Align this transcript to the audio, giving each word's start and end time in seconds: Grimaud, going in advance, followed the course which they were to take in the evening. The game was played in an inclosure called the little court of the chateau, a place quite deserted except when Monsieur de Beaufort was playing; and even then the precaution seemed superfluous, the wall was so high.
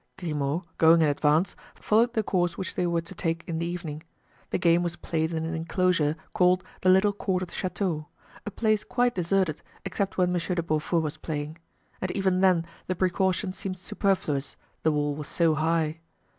Grimaud, 0.17 0.63
going 0.79 1.03
in 1.03 1.09
advance, 1.09 1.55
followed 1.75 2.15
the 2.15 2.23
course 2.23 2.57
which 2.57 2.73
they 2.73 2.87
were 2.87 3.01
to 3.01 3.13
take 3.13 3.43
in 3.47 3.59
the 3.59 3.67
evening. 3.67 4.01
The 4.49 4.57
game 4.57 4.81
was 4.81 4.95
played 4.95 5.31
in 5.31 5.45
an 5.45 5.53
inclosure 5.53 6.15
called 6.33 6.63
the 6.81 6.89
little 6.89 7.13
court 7.13 7.43
of 7.43 7.49
the 7.49 7.53
chateau, 7.53 8.07
a 8.43 8.49
place 8.49 8.83
quite 8.83 9.13
deserted 9.13 9.61
except 9.85 10.17
when 10.17 10.31
Monsieur 10.31 10.55
de 10.55 10.63
Beaufort 10.63 11.03
was 11.03 11.17
playing; 11.17 11.59
and 12.01 12.09
even 12.17 12.41
then 12.41 12.65
the 12.87 12.95
precaution 12.95 13.53
seemed 13.53 13.77
superfluous, 13.77 14.55
the 14.81 14.91
wall 14.91 15.13
was 15.13 15.27
so 15.27 15.53
high. 15.53 15.99